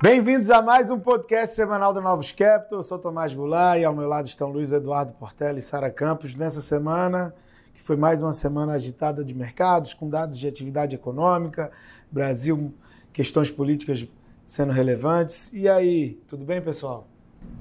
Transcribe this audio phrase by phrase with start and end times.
[0.00, 2.78] Bem-vindos a mais um podcast semanal do Novos Capital.
[2.78, 6.36] Eu sou Tomás Goulart e ao meu lado estão Luiz Eduardo Portela e Sara Campos.
[6.36, 7.34] Nessa semana,
[7.74, 11.72] que foi mais uma semana agitada de mercados, com dados de atividade econômica,
[12.12, 12.72] Brasil,
[13.12, 14.06] questões políticas
[14.46, 15.52] sendo relevantes.
[15.52, 17.08] E aí, tudo bem, pessoal?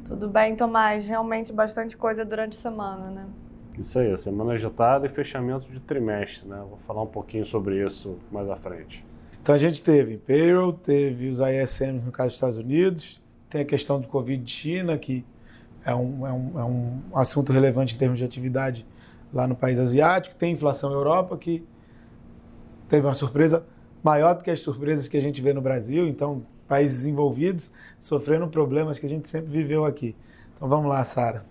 [0.05, 1.07] Tudo bem, Tomás.
[1.07, 3.25] Realmente bastante coisa durante a semana, né?
[3.79, 6.63] Isso aí, semana agitada e fechamento de trimestre, né?
[6.69, 9.03] Vou falar um pouquinho sobre isso mais à frente.
[9.47, 13.63] Então a gente teve payroll, teve os ISM no caso dos Estados Unidos, tem a
[13.63, 15.25] questão do Covid China, que
[15.85, 18.85] é um, é um, é um assunto relevante em termos de atividade
[19.33, 21.65] lá no país asiático, tem inflação Europa, que
[22.89, 23.65] teve uma surpresa
[24.03, 28.49] maior do que as surpresas que a gente vê no Brasil, então países envolvidos sofrendo
[28.49, 30.13] problemas que a gente sempre viveu aqui.
[30.57, 31.45] Então vamos lá, Sara.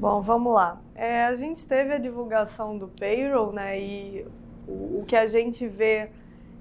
[0.00, 0.80] Bom, vamos lá.
[0.94, 3.78] É, a gente teve a divulgação do payroll, né?
[3.78, 4.26] E
[4.66, 6.08] o, o, que a gente vê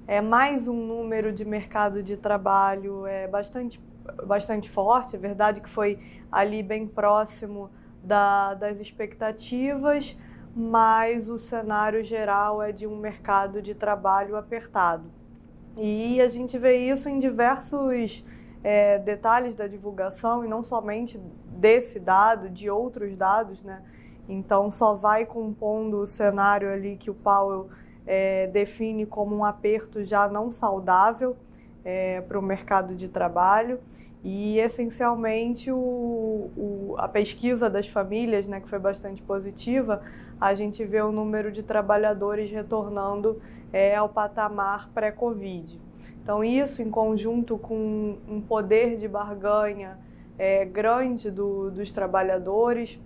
[0.07, 3.79] é mais um número de mercado de trabalho é bastante,
[4.25, 5.17] bastante forte.
[5.17, 5.99] É verdade que foi
[6.31, 7.69] ali bem próximo
[8.01, 10.17] da, das expectativas,
[10.55, 15.11] mas o cenário geral é de um mercado de trabalho apertado.
[15.75, 18.23] E a gente vê isso em diversos
[18.63, 23.83] é, detalhes da divulgação e não somente desse dado, de outros dados, né?
[24.29, 27.69] Então só vai compondo o cenário ali que o Powell
[28.07, 31.35] é, define como um aperto já não saudável
[31.83, 33.79] é, para o mercado de trabalho
[34.23, 35.77] e essencialmente o,
[36.57, 40.01] o, a pesquisa das famílias, né, que foi bastante positiva,
[40.39, 43.41] a gente vê o número de trabalhadores retornando
[43.71, 45.79] é, ao patamar pré-Covid.
[46.23, 49.97] Então, isso em conjunto com um poder de barganha
[50.37, 52.99] é, grande do, dos trabalhadores,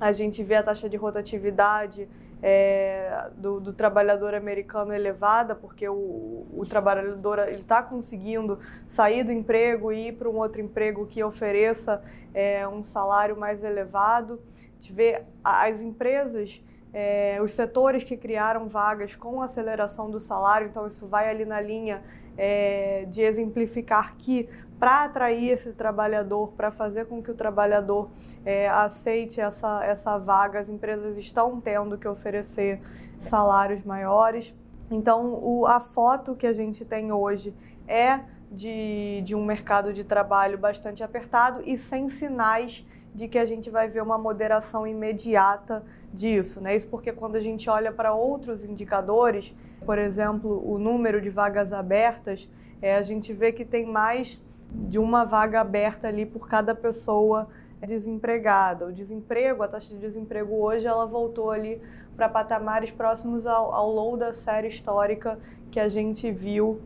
[0.00, 2.08] a gente vê a taxa de rotatividade
[2.42, 9.92] é, do, do, trabalhador americano elevada, porque o, o trabalhador está conseguindo sair do emprego
[9.92, 12.02] e ir para um outro emprego que ofereça
[12.34, 14.40] é, um salário mais elevado.
[14.58, 16.62] A gente vê as empresas
[16.98, 21.60] é, os setores que criaram vagas com aceleração do salário, então isso vai ali na
[21.60, 22.02] linha
[22.38, 24.48] é, de exemplificar que
[24.78, 28.10] para atrair esse trabalhador, para fazer com que o trabalhador
[28.44, 32.80] é, aceite essa, essa vaga, as empresas estão tendo que oferecer
[33.18, 34.54] salários maiores.
[34.90, 37.54] Então, o, a foto que a gente tem hoje
[37.88, 38.20] é
[38.50, 43.70] de, de um mercado de trabalho bastante apertado e sem sinais de que a gente
[43.70, 45.82] vai ver uma moderação imediata
[46.12, 46.76] disso, né?
[46.76, 49.54] Isso porque quando a gente olha para outros indicadores,
[49.84, 52.48] por exemplo, o número de vagas abertas,
[52.80, 54.40] é, a gente vê que tem mais
[54.88, 57.48] de uma vaga aberta ali por cada pessoa
[57.86, 58.86] desempregada.
[58.86, 61.80] O desemprego, a taxa de desemprego hoje, ela voltou ali
[62.16, 65.38] para patamares próximos ao, ao low da série histórica
[65.70, 66.80] que a gente viu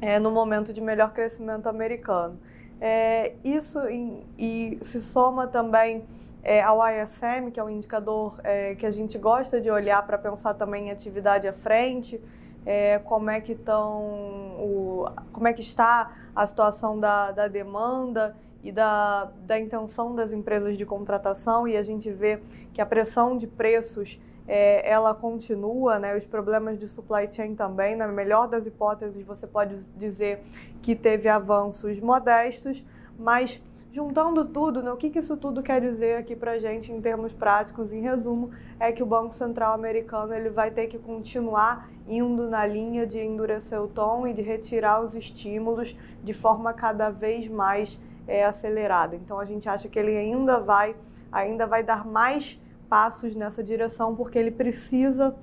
[0.00, 2.38] é, no momento de melhor crescimento americano.
[2.80, 6.04] É, isso em, e se soma também
[6.42, 10.18] é, ao ISM, que é um indicador é, que a gente gosta de olhar para
[10.18, 12.20] pensar também em atividade à frente,
[12.66, 18.72] é, como é que estão, como é que está a situação da, da demanda e
[18.72, 22.40] da, da intenção das empresas de contratação e a gente vê
[22.72, 26.16] que a pressão de preços é, ela continua, né?
[26.16, 30.42] Os problemas de supply chain também, na melhor das hipóteses, você pode dizer
[30.82, 32.84] que teve avanços modestos,
[33.18, 33.60] mas
[33.94, 37.32] juntando tudo, né, o que, que isso tudo quer dizer aqui para gente em termos
[37.32, 38.50] práticos, em resumo,
[38.80, 43.18] é que o Banco Central americano ele vai ter que continuar indo na linha de
[43.18, 49.16] endurecer o tom e de retirar os estímulos de forma cada vez mais é, acelerada.
[49.16, 50.94] Então a gente acha que ele ainda vai,
[51.32, 55.34] ainda vai dar mais passos nessa direção, porque ele precisa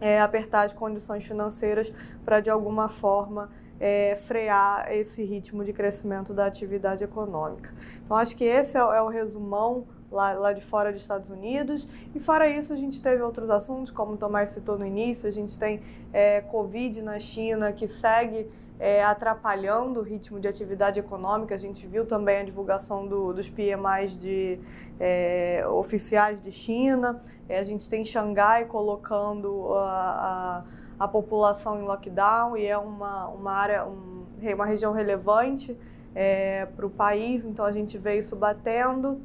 [0.00, 1.92] é, apertar as condições financeiras
[2.24, 7.72] para, de alguma forma, é, frear esse ritmo de crescimento da atividade econômica.
[8.04, 11.86] Então, acho que esse é, é o resumão lá, lá de fora dos Estados Unidos.
[12.14, 15.32] E fora isso, a gente teve outros assuntos, como o Tomás citou no início, a
[15.32, 15.80] gente tem
[16.12, 21.54] é, Covid na China, que segue é, atrapalhando o ritmo de atividade econômica.
[21.54, 24.58] A gente viu também a divulgação do, dos PMIs de,
[25.00, 27.22] é, oficiais de China.
[27.48, 30.64] É, a gente tem Xangai colocando a,
[30.98, 35.76] a, a, população em lockdown e é uma, uma área, um, uma região relevante
[36.14, 37.44] é, para o país.
[37.44, 39.20] Então a gente vê isso batendo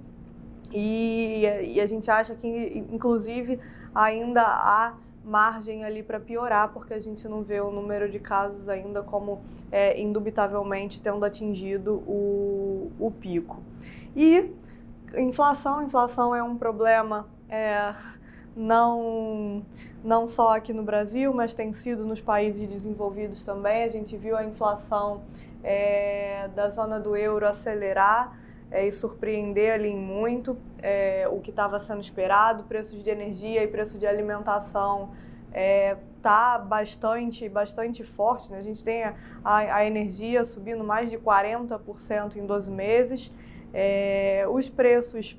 [0.73, 3.59] e, e a gente acha que, inclusive,
[3.93, 4.93] ainda há
[5.23, 9.41] margem ali para piorar, porque a gente não vê o número de casos ainda como
[9.71, 13.63] é, indubitavelmente tendo atingido o, o pico.
[14.15, 14.51] E
[15.15, 17.93] inflação, inflação é um problema é,
[18.55, 19.63] não
[20.03, 23.83] não só aqui no Brasil, mas tem sido nos países desenvolvidos também.
[23.83, 25.21] A gente viu a inflação
[25.63, 28.37] é, da zona do euro acelerar
[28.73, 33.67] é, e surpreender ali muito é, o que estava sendo esperado, preços de energia e
[33.67, 35.11] preço de alimentação
[35.53, 35.95] é,
[36.67, 38.51] bastante, bastante forte.
[38.51, 38.57] Né?
[38.57, 43.31] A gente tem a, a, energia subindo mais de 40% em 12 meses.
[43.71, 45.37] É, os preços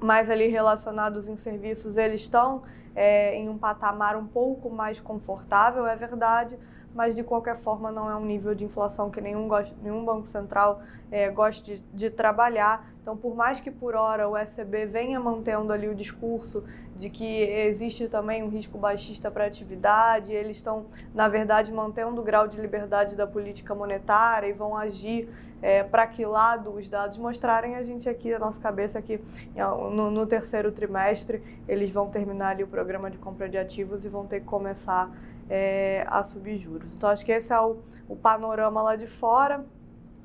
[0.00, 2.64] mais ali relacionados em serviços, eles estão
[2.96, 6.58] é, em um patamar um pouco mais confortável, é verdade,
[6.96, 9.46] mas de qualquer forma não é um nível de inflação que nenhum,
[9.82, 10.80] nenhum Banco Central
[11.12, 12.88] é, goste de, de, trabalhar.
[13.02, 16.64] Então, por mais que por hora o ECB venha mantendo ali o discurso
[16.96, 22.18] de que existe também um risco baixista para a atividade, eles estão, na verdade, mantendo
[22.18, 25.28] o grau de liberdade da política monetária e vão agir
[25.60, 29.20] é, para que lado os dados mostrarem, a gente aqui, a nossa cabeça aqui,
[29.54, 34.08] no, no terceiro trimestre, eles vão terminar ali o programa de compra de ativos e
[34.08, 35.10] vão ter que começar
[35.48, 36.92] é, a subir juros.
[36.94, 37.78] Então, acho que esse é o,
[38.08, 39.64] o panorama lá de fora.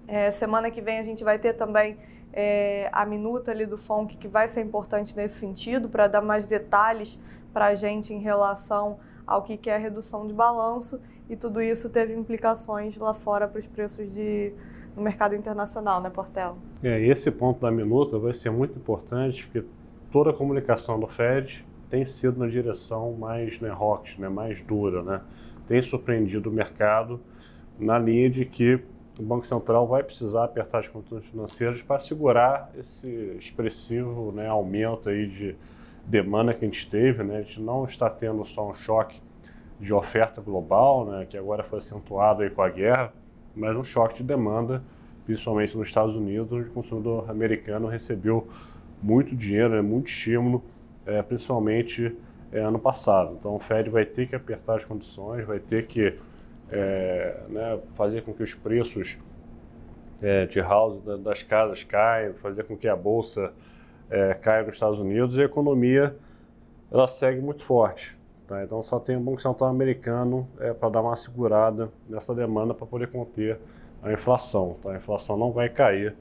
[0.07, 1.97] É, semana que vem a gente vai ter também
[2.33, 6.47] é, a minuta ali do FONC, que vai ser importante nesse sentido, para dar mais
[6.47, 7.19] detalhes
[7.53, 11.89] para a gente em relação ao que é a redução de balanço, e tudo isso
[11.89, 14.53] teve implicações lá fora para os preços de,
[14.95, 16.57] no mercado internacional, né, Portela?
[16.83, 19.65] É, esse ponto da minuta vai ser muito importante, porque
[20.11, 25.03] toda a comunicação do Fed tem sido na direção mais né, rocks, né, mais dura,
[25.03, 25.21] né?
[25.67, 27.19] Tem surpreendido o mercado
[27.77, 28.79] na linha de que
[29.19, 35.09] o Banco Central vai precisar apertar as contas financeiras para segurar esse expressivo né, aumento
[35.09, 35.55] aí de
[36.07, 37.23] demanda que a gente teve.
[37.23, 37.37] Né?
[37.37, 39.21] A gente não está tendo só um choque
[39.77, 43.11] de oferta global, né, que agora foi acentuado aí com a guerra,
[43.53, 44.81] mas um choque de demanda,
[45.25, 48.47] principalmente nos Estados Unidos, onde o consumidor americano recebeu
[49.03, 50.63] muito dinheiro, né, muito estímulo
[51.05, 52.15] é, principalmente
[52.51, 53.35] é, ano passado.
[53.39, 56.17] Então o Fed vai ter que apertar as condições, vai ter que
[56.71, 59.17] é, né, fazer com que os preços
[60.21, 63.51] é, de house das casas caiam, fazer com que a bolsa
[64.09, 66.15] é, caia nos Estados Unidos e a economia
[66.91, 68.17] ela segue muito forte.
[68.47, 68.63] Tá?
[68.63, 72.85] Então só tem o Banco Central americano é, para dar uma segurada nessa demanda para
[72.85, 73.57] poder conter
[74.03, 74.75] a inflação.
[74.83, 74.91] Tá?
[74.91, 76.15] A inflação não vai cair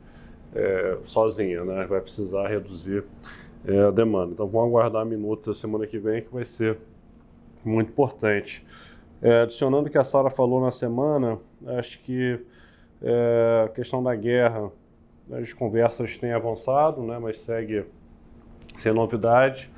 [1.04, 1.86] sozinha, né?
[1.88, 3.04] vai precisar reduzir
[3.64, 4.32] é, a demanda.
[4.32, 6.78] Então vamos aguardar a minuta semana que vem, que vai ser
[7.64, 8.64] muito importante.
[9.22, 11.38] É, adicionando o que a Sara falou na semana,
[11.78, 12.40] acho que
[13.02, 14.70] é, a questão da guerra,
[15.32, 17.84] as conversas têm avançado, né, mas segue
[18.78, 19.70] sem novidade.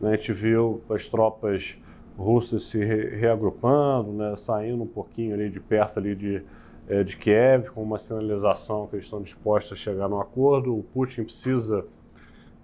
[0.00, 1.76] Né, a gente viu as tropas
[2.16, 6.42] russas se re reagrupando, né, saindo um pouquinho ali de perto ali de,
[6.88, 10.76] é, de Kiev, com uma sinalização que eles estão dispostos a chegar num acordo.
[10.76, 11.86] O Putin precisa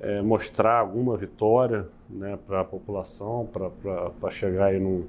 [0.00, 3.48] é, mostrar alguma vitória né, para a população,
[4.20, 5.06] para chegar aí num,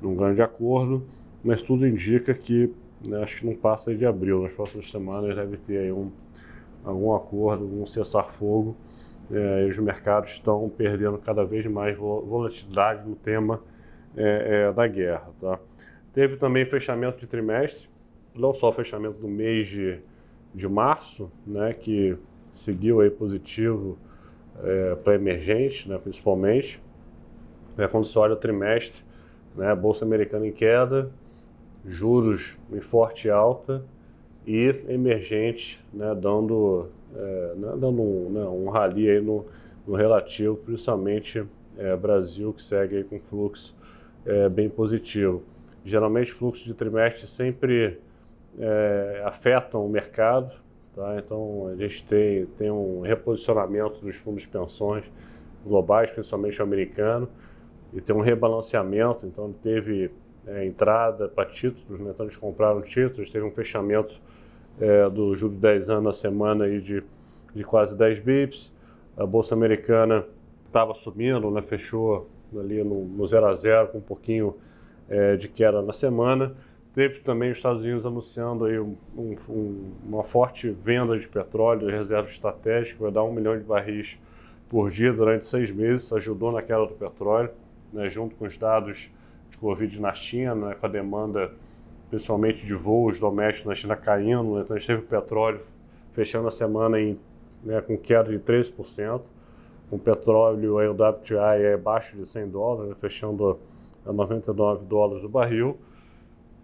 [0.00, 1.04] num, grande acordo,
[1.42, 2.72] mas tudo indica que
[3.06, 6.10] né, acho que não passa de abril, nas próximas semanas deve ter aí um,
[6.84, 8.76] algum acordo, um cessar-fogo,
[9.30, 13.62] é, os mercados estão perdendo cada vez mais volatilidade no tema
[14.16, 15.30] é, é, da guerra.
[15.40, 15.58] Tá?
[16.12, 17.88] Teve também fechamento de trimestre,
[18.34, 19.98] não só fechamento do mês de,
[20.54, 22.16] de março, né, que
[22.52, 23.98] seguiu aí positivo
[24.62, 26.80] é, para emergente, né, principalmente.
[27.76, 29.02] É, quando se olha o trimestre,
[29.56, 31.10] né, Bolsa Americana em queda,
[31.86, 33.84] juros em forte alta
[34.46, 39.44] e emergente né, dando, é, né, dando um, né, um rally aí no,
[39.86, 41.44] no relativo, principalmente
[41.76, 43.74] é, Brasil, que segue aí com fluxo
[44.24, 45.42] é, bem positivo.
[45.84, 47.98] Geralmente, fluxo de trimestre sempre
[48.58, 50.54] é, afetam o mercado,
[50.94, 51.16] Tá?
[51.18, 55.04] Então, a gente tem, tem um reposicionamento dos fundos de pensões
[55.64, 57.28] globais, principalmente o americano,
[57.92, 59.26] e tem um rebalanceamento.
[59.26, 60.10] Então, teve
[60.46, 62.10] é, entrada para títulos, né?
[62.14, 64.14] então eles compraram títulos, teve um fechamento
[64.80, 67.02] é, do juro de 10 anos na semana aí de,
[67.54, 68.72] de quase 10 bips.
[69.16, 70.24] A Bolsa Americana
[70.64, 71.62] estava subindo, né?
[71.62, 74.56] fechou ali no, no 0 a 0 com um pouquinho
[75.08, 76.54] é, de queda na semana.
[76.94, 82.28] Teve também os Estados Unidos anunciando aí um, um, uma forte venda de petróleo, reserva
[82.28, 84.16] estratégica, vai dar um milhão de barris
[84.68, 87.50] por dia durante seis meses, ajudou na queda do petróleo,
[87.92, 89.10] né, junto com os dados
[89.50, 91.50] de Covid na China, né, com a demanda
[92.10, 95.62] principalmente de voos domésticos na China caindo, né, então a gente teve o petróleo
[96.12, 97.18] fechando a semana em,
[97.64, 99.20] né, com queda de 13%,
[99.90, 103.58] com petróleo, aí, o WTI é abaixo de 100 dólares, né, fechando
[104.06, 105.76] a 99 dólares o barril,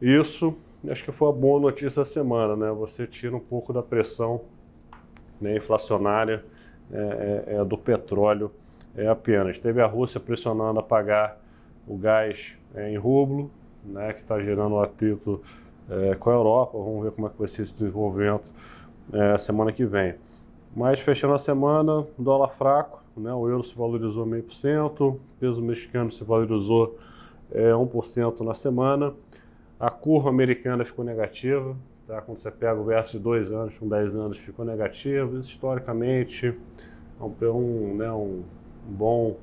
[0.00, 0.54] isso,
[0.88, 2.71] acho que foi a boa notícia da semana, né?
[2.73, 4.42] Você tira um pouco da pressão
[5.40, 6.45] né, inflacionária
[6.92, 8.50] é, é, é do petróleo
[8.97, 9.59] é, apenas.
[9.59, 11.38] Teve a Rússia pressionando a pagar
[11.87, 13.50] o gás é, em rublo,
[13.85, 15.42] né, que está gerando um atrito
[15.88, 16.78] é, com a Europa.
[16.78, 18.45] Vamos ver como é que vai ser esse desenvolvimento
[19.12, 20.14] é, semana que vem.
[20.75, 25.61] Mas fechando a semana, dólar fraco, né, o euro se valorizou meio por cento, peso
[25.61, 26.97] mexicano se valorizou
[27.50, 29.12] é, 1% na semana.
[29.80, 31.75] A curva americana ficou negativa,
[32.06, 32.20] tá?
[32.20, 35.38] quando você pega o verso de dois anos com 10 anos ficou negativo.
[35.38, 36.54] Isso, historicamente
[37.18, 38.42] é um, um, né, um
[38.87, 39.38] bom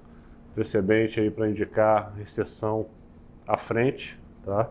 [0.53, 2.85] precedente aí para indicar recessão
[3.47, 4.19] à frente.
[4.45, 4.69] Tá?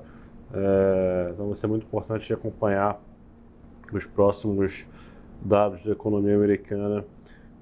[0.54, 3.02] É, então vai ser muito importante acompanhar
[3.92, 4.86] os próximos
[5.42, 7.04] dados da economia americana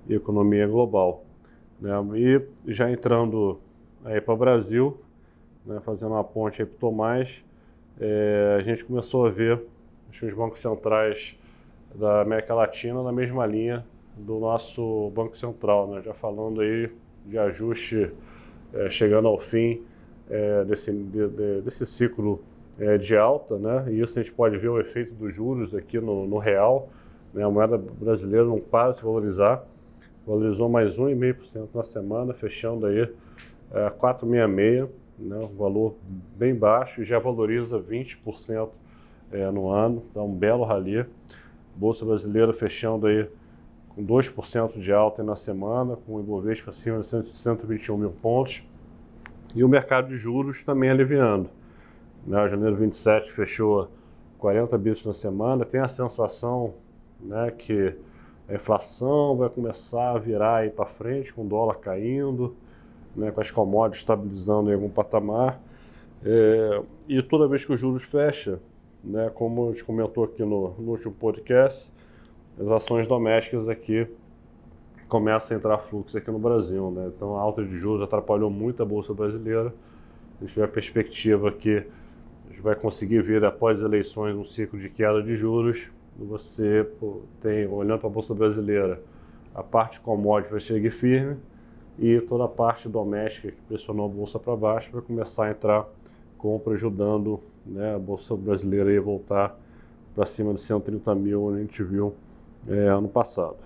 [0.06, 1.24] e economia global.
[1.80, 1.90] Né?
[2.16, 3.58] E já entrando
[4.04, 5.00] aí para o Brasil,
[5.64, 7.42] né, fazendo uma ponte aí para o Tomás,
[8.00, 9.60] é, a gente começou a ver
[10.10, 11.36] os bancos centrais
[11.94, 13.84] da América Latina na mesma linha
[14.16, 16.90] do nosso Banco Central, né, já falando aí
[17.26, 18.12] de ajuste
[18.72, 19.82] é, chegando ao fim
[20.28, 22.42] é, desse, de, de, desse ciclo
[22.78, 23.86] é, de alta, né?
[23.88, 26.88] E isso a gente pode ver o efeito dos juros aqui no, no real.
[27.32, 27.44] Né?
[27.44, 29.64] A moeda brasileira não para de se valorizar,
[30.26, 33.02] valorizou mais 1,5% na semana, fechando aí
[33.72, 35.36] é, 4,66, né?
[35.36, 35.96] um valor
[36.36, 38.68] bem baixo e já valoriza 20%
[39.32, 41.04] é, no ano, então um belo rally.
[41.76, 43.28] Bolsa brasileira fechando aí
[43.88, 48.62] com 2% de alta na semana, com o Ibovespa acima de 121 mil pontos.
[49.54, 51.48] E o mercado de juros também aliviando.
[52.26, 53.88] Né, janeiro 27 fechou
[54.38, 55.64] 40 bips na semana.
[55.64, 56.74] Tem a sensação
[57.20, 57.94] né, que
[58.48, 62.56] a inflação vai começar a virar para frente, com o dólar caindo,
[63.16, 65.60] né, com as commodities estabilizando em algum patamar.
[66.24, 68.58] É, e toda vez que os juros fecha,
[69.02, 71.92] né, como a gente comentou aqui no, no último podcast,
[72.58, 74.06] as ações domésticas aqui
[75.08, 76.90] começam a entrar fluxo aqui no Brasil.
[76.90, 77.10] Né?
[77.14, 79.74] Então a alta de juros atrapalhou muito a Bolsa Brasileira.
[80.40, 81.86] A gente vê a perspectiva que
[82.46, 85.90] a gente vai conseguir ver após as eleições um ciclo de queda de juros.
[86.16, 86.88] Você
[87.40, 89.02] tem, olhando para a Bolsa Brasileira,
[89.54, 91.36] a parte commodity vai seguir firme
[91.98, 95.86] e toda a parte doméstica que pressionou a Bolsa para baixo vai começar a entrar
[96.44, 99.58] compra, ajudando né, a Bolsa Brasileira a voltar
[100.14, 102.14] para cima de 130 mil, onde a gente viu
[102.68, 103.56] é, ano passado.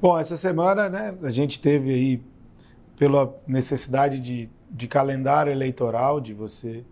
[0.00, 2.22] Bom, essa semana né, a gente teve aí,
[2.98, 6.84] pela necessidade de, de calendário eleitoral, de você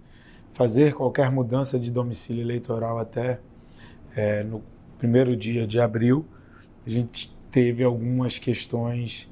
[0.53, 3.41] fazer qualquer mudança de domicílio eleitoral até
[4.15, 4.63] é, no
[4.99, 6.25] primeiro dia de abril,
[6.87, 9.29] a gente teve algumas questões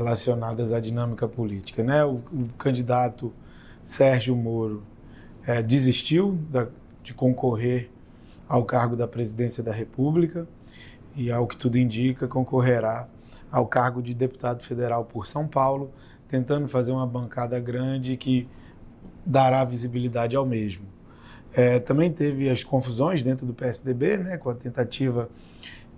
[0.00, 1.82] relacionadas à dinâmica política.
[1.82, 2.02] Né?
[2.04, 3.32] O, o candidato
[3.84, 4.82] Sérgio Moro
[5.46, 6.68] é, desistiu da,
[7.02, 7.90] de concorrer
[8.48, 10.48] ao cargo da presidência da República
[11.14, 13.06] e, ao que tudo indica, concorrerá
[13.52, 15.90] ao cargo de deputado federal por São Paulo,
[16.28, 18.48] tentando fazer uma bancada grande que
[19.26, 20.84] dará visibilidade ao mesmo.
[21.52, 25.28] É, também teve as confusões dentro do PSDB, né, com a tentativa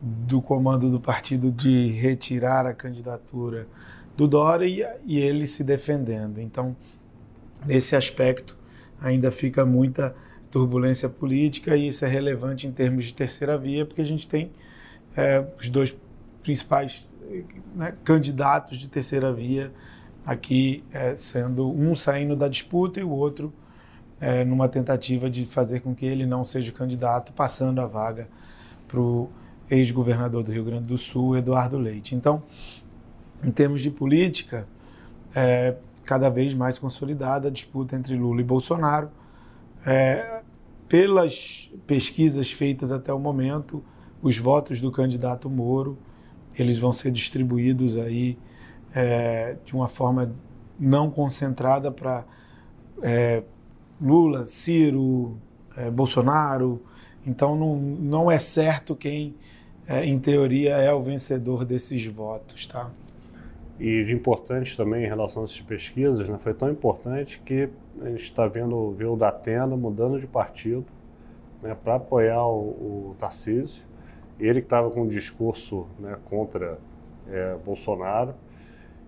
[0.03, 3.69] do comando do partido de retirar a candidatura
[4.17, 4.67] do Dória
[5.07, 6.41] e, ele se defendendo.
[6.41, 6.77] Então,
[7.65, 8.59] nesse aspecto,
[9.01, 10.15] ainda fica muita
[10.51, 14.51] turbulência política e isso é relevante em termos de terceira via, porque a gente tem
[15.17, 15.97] é, os dois
[16.43, 17.09] principais
[17.75, 19.73] né, candidatos de terceira via
[20.27, 23.53] aqui é, sendo um saindo da disputa e o outro
[24.21, 28.29] é, numa tentativa de fazer com que ele não seja candidato, passando a vaga
[28.87, 29.29] para o
[29.75, 32.15] ex-governador do Rio Grande do Sul, Eduardo Leite.
[32.15, 32.43] Então,
[33.43, 34.67] em termos de política,
[35.35, 39.09] é cada vez mais consolidada a disputa entre Lula e Bolsonaro.
[39.87, 40.41] É,
[40.89, 43.83] pelas pesquisas feitas até o momento,
[44.21, 45.97] os votos do candidato Moro
[46.55, 48.39] eles vão ser distribuídos aí
[48.95, 50.35] é, de uma forma
[50.79, 52.25] não concentrada para
[53.03, 53.43] é,
[54.01, 55.39] Lula, Ciro,
[55.77, 56.83] é, Bolsonaro.
[57.27, 59.35] Então não, não é certo quem,
[59.87, 62.91] é, em teoria, é o vencedor desses votos, tá?
[63.79, 67.69] E de importante também em relação a essas pesquisas, né, foi tão importante que
[68.01, 70.85] a gente está vendo ver o Datena mudando de partido
[71.63, 73.83] né, para apoiar o, o Tarcísio
[74.39, 76.79] ele que estava com um discurso né, contra
[77.29, 78.35] é, Bolsonaro.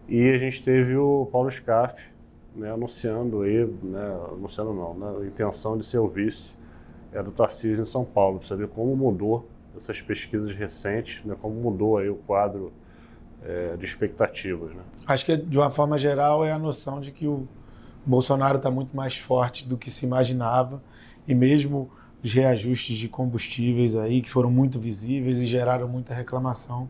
[0.09, 2.01] E a gente teve o Paulo Scaff
[2.55, 6.55] né, anunciando aí, né, anunciando não, né, a intenção de ser o vice
[7.13, 8.41] é, do Tarcísio em São Paulo.
[8.47, 12.73] Para ver como mudou essas pesquisas recentes, né, como mudou aí o quadro
[13.43, 14.75] é, de expectativas.
[14.75, 14.83] Né?
[15.07, 17.47] Acho que, de uma forma geral, é a noção de que o
[18.07, 20.83] Bolsonaro está muito mais forte do que se imaginava
[21.27, 21.91] e mesmo
[22.23, 26.89] os reajustes de combustíveis aí que foram muito visíveis e geraram muita reclamação.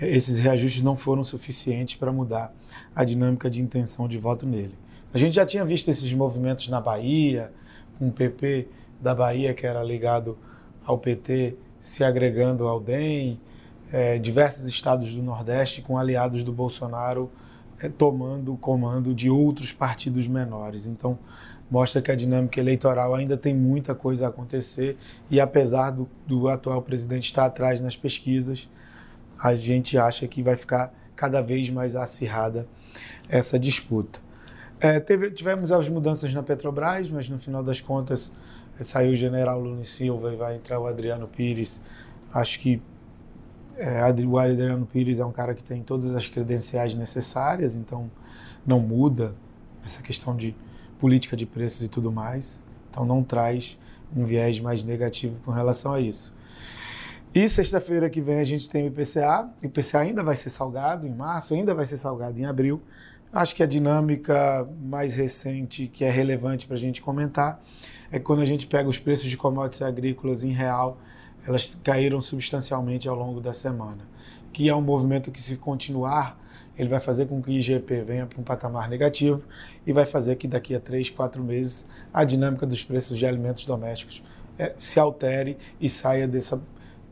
[0.00, 2.52] Esses reajustes não foram suficientes para mudar
[2.94, 4.74] a dinâmica de intenção de voto nele.
[5.12, 7.52] A gente já tinha visto esses movimentos na Bahia,
[7.98, 8.68] com o PP
[9.00, 10.36] da Bahia, que era ligado
[10.84, 11.56] ao PT,
[11.88, 13.40] se agregando ao DEM,
[13.90, 17.30] é, diversos estados do Nordeste com aliados do Bolsonaro
[17.80, 20.84] é, tomando o comando de outros partidos menores.
[20.84, 21.18] Então,
[21.70, 24.98] mostra que a dinâmica eleitoral ainda tem muita coisa a acontecer
[25.30, 28.68] e, apesar do, do atual presidente estar atrás nas pesquisas,
[29.42, 32.68] a gente acha que vai ficar cada vez mais acirrada
[33.30, 34.20] essa disputa.
[34.78, 38.30] É, teve, tivemos as mudanças na Petrobras, mas no final das contas
[38.84, 41.80] saiu o general Lune Silva e vai entrar o Adriano Pires.
[42.32, 42.80] Acho que
[43.76, 48.10] é, o Adriano Pires é um cara que tem todas as credenciais necessárias, então
[48.66, 49.34] não muda
[49.84, 50.54] essa questão de
[50.98, 52.62] política de preços e tudo mais.
[52.90, 53.78] Então não traz
[54.14, 56.34] um viés mais negativo com relação a isso.
[57.34, 59.48] E sexta-feira que vem a gente tem o IPCA.
[59.62, 62.80] O IPCA ainda vai ser salgado em março, ainda vai ser salgado em abril.
[63.32, 67.62] Acho que a dinâmica mais recente que é relevante para a gente comentar
[68.10, 70.98] é que quando a gente pega os preços de commodities agrícolas em real,
[71.46, 74.08] elas caíram substancialmente ao longo da semana.
[74.52, 76.38] Que é um movimento que, se continuar,
[76.76, 79.42] ele vai fazer com que o IGP venha para um patamar negativo
[79.86, 83.64] e vai fazer que daqui a três, quatro meses a dinâmica dos preços de alimentos
[83.66, 84.22] domésticos
[84.58, 86.60] é, se altere e saia dessa,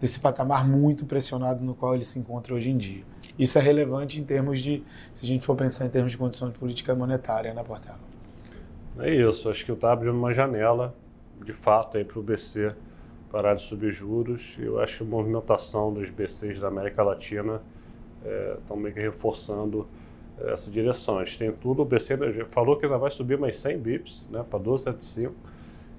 [0.00, 3.03] desse patamar muito pressionado no qual ele se encontra hoje em dia.
[3.38, 4.83] Isso é relevante em termos de,
[5.15, 7.99] se a gente for pensar em termos de condições de política monetária, né, Portela?
[8.99, 10.95] É isso, acho que está abrindo uma janela,
[11.45, 12.75] de fato, para o BC
[13.31, 14.57] parar de subir juros.
[14.59, 17.61] Eu acho que a movimentação dos BCs da América Latina
[18.59, 19.87] estão é, meio que reforçando
[20.38, 21.19] é, essa direção.
[21.19, 22.17] A gente tem tudo, o BC
[22.49, 25.33] falou que ainda vai subir mais 100 bips, né, para 12,75,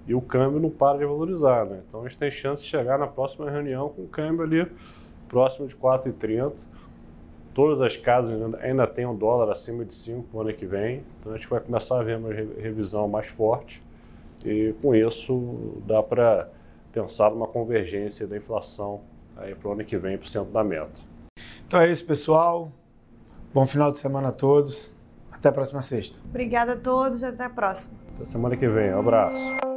[0.08, 1.66] e o câmbio não para de valorizar.
[1.66, 1.82] Né?
[1.88, 4.68] Então a gente tem chance de chegar na próxima reunião com o câmbio ali
[5.28, 6.54] próximo de 4,30
[7.58, 11.04] todas as casas ainda, ainda têm um dólar acima de 5 no ano que vem,
[11.20, 13.82] então a gente vai começar a ver uma revisão mais forte
[14.46, 16.50] e com isso dá para
[16.94, 19.02] pensar numa convergência da inflação
[19.36, 21.02] para o ano que vem para o centro da meta.
[21.66, 22.72] Então é isso, pessoal.
[23.52, 24.96] Bom final de semana a todos.
[25.32, 26.20] Até a próxima sexta.
[26.30, 27.24] Obrigada a todos.
[27.24, 27.96] Até a próxima.
[28.16, 28.94] Até semana que vem.
[28.94, 29.77] Um abraço.